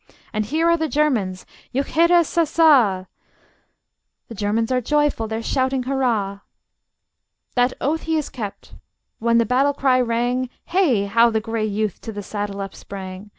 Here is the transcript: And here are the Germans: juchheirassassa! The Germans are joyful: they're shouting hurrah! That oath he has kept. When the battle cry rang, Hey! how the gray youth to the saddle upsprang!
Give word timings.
And 0.33 0.47
here 0.47 0.67
are 0.67 0.77
the 0.77 0.89
Germans: 0.89 1.45
juchheirassassa! 1.75 3.05
The 4.29 4.33
Germans 4.33 4.71
are 4.71 4.81
joyful: 4.81 5.27
they're 5.27 5.43
shouting 5.43 5.83
hurrah! 5.83 6.39
That 7.53 7.73
oath 7.79 8.01
he 8.09 8.15
has 8.15 8.27
kept. 8.29 8.73
When 9.19 9.37
the 9.37 9.45
battle 9.45 9.73
cry 9.75 10.01
rang, 10.01 10.49
Hey! 10.65 11.05
how 11.05 11.29
the 11.29 11.39
gray 11.39 11.65
youth 11.65 12.01
to 12.01 12.11
the 12.11 12.23
saddle 12.23 12.61
upsprang! 12.61 13.29